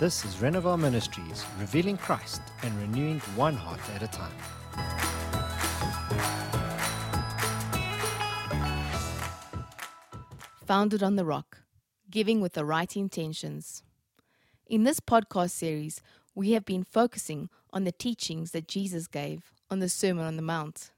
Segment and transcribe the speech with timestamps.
[0.00, 4.32] This is Renovar Ministries, revealing Christ and renewing one heart at a time.
[10.66, 11.58] Founded on the Rock,
[12.10, 13.84] giving with the right intentions.
[14.66, 16.00] In this podcast series,
[16.34, 20.42] we have been focusing on the teachings that Jesus gave on the Sermon on the
[20.42, 20.90] Mount.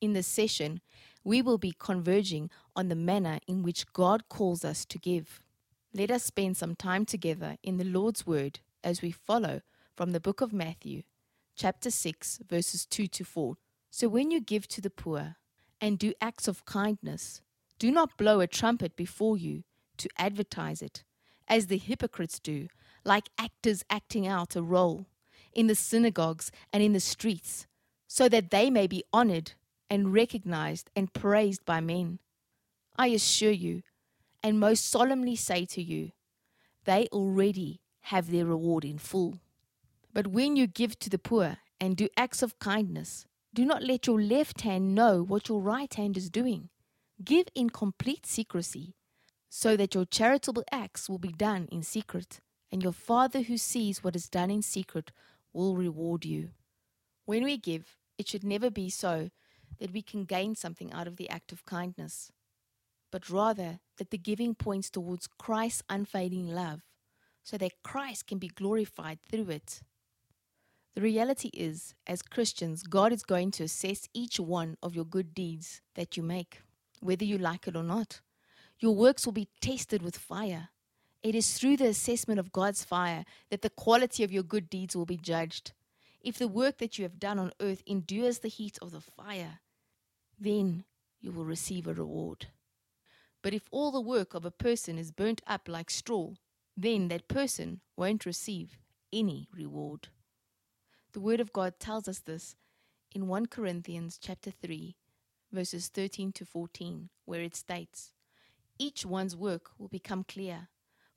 [0.00, 0.80] In this session,
[1.22, 5.40] we will be converging on the manner in which God calls us to give.
[5.96, 9.60] Let us spend some time together in the Lord's Word as we follow
[9.94, 11.04] from the book of Matthew,
[11.54, 13.54] chapter 6, verses 2 to 4.
[13.92, 15.36] So when you give to the poor
[15.80, 17.42] and do acts of kindness,
[17.78, 19.62] do not blow a trumpet before you
[19.98, 21.04] to advertise it,
[21.46, 22.66] as the hypocrites do,
[23.04, 25.06] like actors acting out a role
[25.52, 27.68] in the synagogues and in the streets,
[28.08, 29.52] so that they may be honored
[29.88, 32.18] and recognized and praised by men.
[32.96, 33.82] I assure you,
[34.44, 36.12] and most solemnly say to you,
[36.84, 39.40] they already have their reward in full.
[40.12, 44.06] But when you give to the poor and do acts of kindness, do not let
[44.06, 46.68] your left hand know what your right hand is doing.
[47.24, 48.94] Give in complete secrecy,
[49.48, 54.04] so that your charitable acts will be done in secret, and your Father who sees
[54.04, 55.10] what is done in secret
[55.54, 56.50] will reward you.
[57.24, 59.30] When we give, it should never be so
[59.78, 62.30] that we can gain something out of the act of kindness,
[63.14, 66.80] but rather that the giving points towards Christ's unfading love,
[67.44, 69.82] so that Christ can be glorified through it.
[70.96, 75.32] The reality is, as Christians, God is going to assess each one of your good
[75.32, 76.62] deeds that you make,
[76.98, 78.20] whether you like it or not.
[78.80, 80.70] Your works will be tested with fire.
[81.22, 84.96] It is through the assessment of God's fire that the quality of your good deeds
[84.96, 85.70] will be judged.
[86.20, 89.60] If the work that you have done on earth endures the heat of the fire,
[90.36, 90.82] then
[91.20, 92.48] you will receive a reward.
[93.44, 96.30] But if all the work of a person is burnt up like straw,
[96.78, 98.78] then that person won't receive
[99.12, 100.08] any reward.
[101.12, 102.56] The word of God tells us this
[103.14, 104.96] in 1 Corinthians chapter 3
[105.52, 108.14] verses 13 to 14 where it states
[108.78, 110.68] each one's work will become clear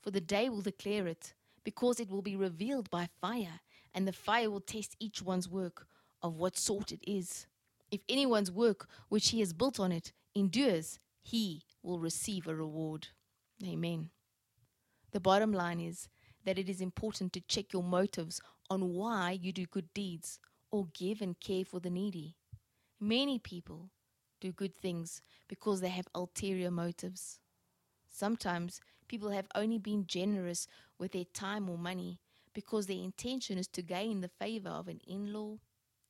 [0.01, 1.33] for the day will declare it
[1.63, 3.61] because it will be revealed by fire
[3.95, 5.87] and the fire will test each one's work
[6.21, 7.47] of what sort it is
[7.89, 10.99] if anyone's work which he has built on it endures
[11.31, 13.07] he will receive a reward
[13.63, 14.09] amen
[15.11, 16.07] the bottom line is
[16.45, 20.39] that it is important to check your motives on why you do good deeds
[20.71, 22.35] or give and care for the needy.
[22.99, 23.89] Many people
[24.39, 27.39] do good things because they have ulterior motives.
[28.09, 30.67] Sometimes people have only been generous
[30.97, 32.19] with their time or money
[32.53, 35.57] because their intention is to gain the favor of an in law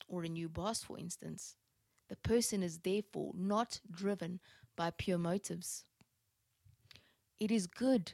[0.07, 1.55] or a new boss, for instance.
[2.09, 4.39] The person is therefore not driven
[4.77, 5.83] by pure motives.
[7.39, 8.13] It is good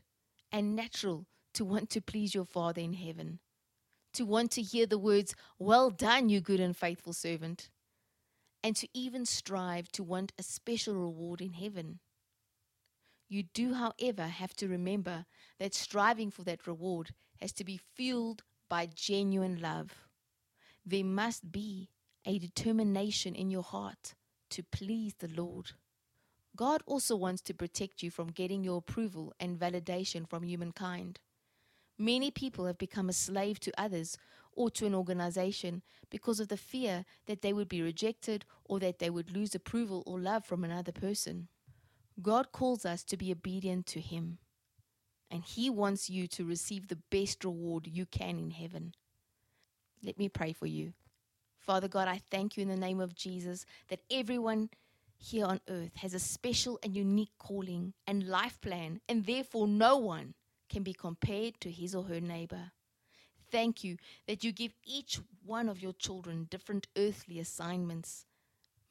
[0.52, 3.40] and natural to want to please your Father in heaven,
[4.14, 7.70] to want to hear the words, Well done, you good and faithful servant,
[8.64, 12.00] and to even strive to want a special reward in heaven.
[13.30, 15.26] You do, however, have to remember
[15.60, 20.08] that striving for that reward has to be fueled by genuine love.
[20.86, 21.90] There must be
[22.26, 24.16] a determination in your heart
[24.52, 25.72] to please the Lord.
[26.56, 31.20] God also wants to protect you from getting your approval and validation from humankind.
[31.98, 34.18] Many people have become a slave to others
[34.52, 39.00] or to an organization because of the fear that they would be rejected or that
[39.00, 41.48] they would lose approval or love from another person.
[42.22, 44.38] God calls us to be obedient to Him,
[45.32, 48.94] and He wants you to receive the best reward you can in heaven.
[50.04, 50.94] Let me pray for you.
[51.60, 54.70] Father God, I thank you in the name of Jesus that everyone
[55.24, 59.98] here on earth has a special and unique calling and life plan, and therefore no
[59.98, 60.34] one
[60.70, 62.72] can be compared to his or her neighbor.
[63.50, 63.98] Thank you
[64.28, 68.26] that you give each one of your children different earthly assignments,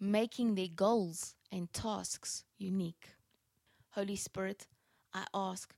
[0.00, 3.10] making their goals and tasks unique.
[3.90, 4.68] Holy Spirit,
[5.12, 5.74] I ask,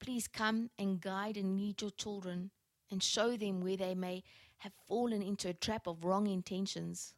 [0.00, 2.50] please come and guide and lead your children
[2.90, 4.22] and show them where they may
[4.58, 7.12] have fallen into a trap of wrong intentions,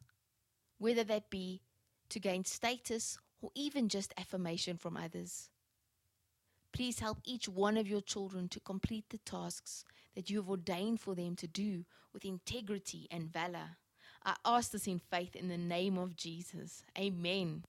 [0.77, 1.61] whether that be
[2.09, 5.49] to gain status or even just affirmation from others.
[6.71, 9.85] Please help each one of your children to complete the tasks
[10.15, 13.77] that you have ordained for them to do with integrity and valor.
[14.25, 16.83] I ask this in faith in the name of Jesus.
[16.97, 17.63] Amen.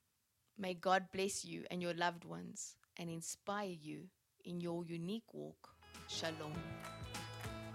[0.58, 4.08] May God bless you and your loved ones and inspire you
[4.44, 5.68] in your unique walk.
[6.08, 6.54] Shalom.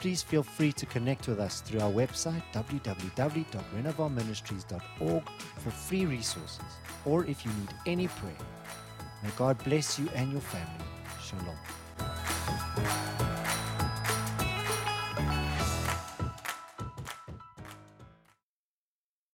[0.01, 5.23] Please feel free to connect with us through our website www.renovarministries.org
[5.59, 6.65] for free resources
[7.05, 8.33] or if you need any prayer.
[9.21, 10.85] May God bless you and your family.
[11.21, 11.55] Shalom.